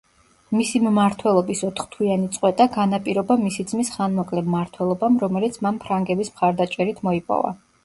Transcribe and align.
მისი 0.59 0.79
მმართველობის 0.85 1.61
ოთხთვიანი 1.67 2.29
წყვეტა 2.37 2.67
განაპირობა 2.79 3.37
მისი 3.43 3.67
ძმის 3.73 3.93
ხანმოკლე 3.99 4.45
მმართველობამ, 4.49 5.21
რომელიც 5.27 5.63
მან 5.69 5.81
ფრანგების 5.87 6.35
მხარდაჭერით 6.35 7.07
მოიპოვა. 7.13 7.57